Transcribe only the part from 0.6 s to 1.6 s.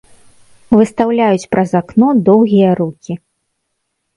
Выстаўляюць